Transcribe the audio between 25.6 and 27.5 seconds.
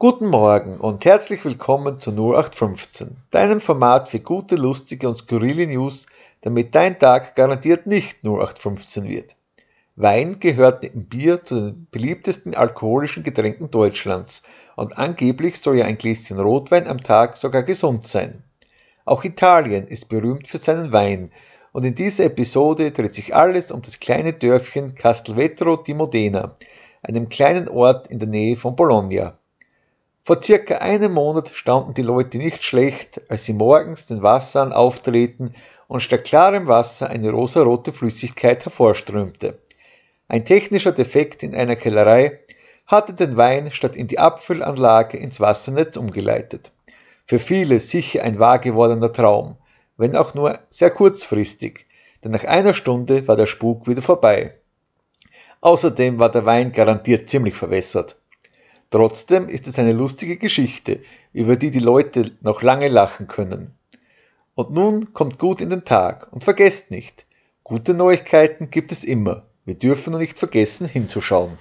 di Modena, einem